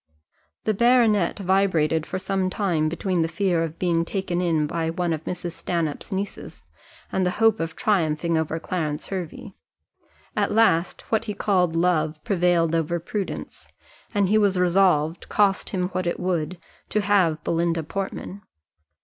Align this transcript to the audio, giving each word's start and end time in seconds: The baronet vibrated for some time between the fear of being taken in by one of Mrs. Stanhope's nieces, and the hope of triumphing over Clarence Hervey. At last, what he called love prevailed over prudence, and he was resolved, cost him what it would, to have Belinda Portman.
The 0.63 0.73
baronet 0.73 1.37
vibrated 1.37 2.07
for 2.07 2.17
some 2.17 2.49
time 2.49 2.89
between 2.89 3.21
the 3.21 3.27
fear 3.27 3.61
of 3.63 3.77
being 3.77 4.03
taken 4.03 4.41
in 4.41 4.65
by 4.65 4.89
one 4.89 5.13
of 5.13 5.23
Mrs. 5.25 5.51
Stanhope's 5.51 6.11
nieces, 6.11 6.63
and 7.11 7.23
the 7.23 7.29
hope 7.37 7.59
of 7.59 7.75
triumphing 7.75 8.35
over 8.35 8.59
Clarence 8.59 9.09
Hervey. 9.09 9.53
At 10.35 10.51
last, 10.51 11.01
what 11.11 11.25
he 11.25 11.35
called 11.35 11.75
love 11.75 12.19
prevailed 12.23 12.73
over 12.73 12.99
prudence, 12.99 13.67
and 14.11 14.27
he 14.27 14.39
was 14.39 14.57
resolved, 14.57 15.29
cost 15.29 15.69
him 15.69 15.89
what 15.89 16.07
it 16.07 16.19
would, 16.19 16.57
to 16.89 17.01
have 17.01 17.43
Belinda 17.43 17.83
Portman. 17.83 18.41